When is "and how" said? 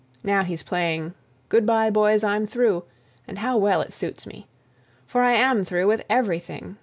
3.27-3.55